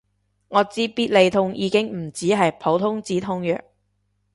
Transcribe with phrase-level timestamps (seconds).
[0.47, 3.61] 我知必理痛已經唔止係普通止痛藥